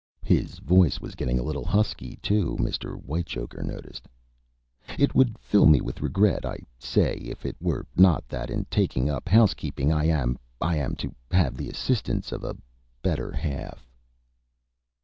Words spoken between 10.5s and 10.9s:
I